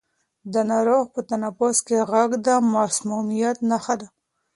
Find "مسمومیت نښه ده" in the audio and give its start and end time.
2.73-4.07